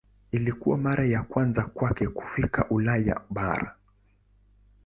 [0.31, 3.75] Ilikuwa mara ya kwanza kwake kufika Ulaya bara.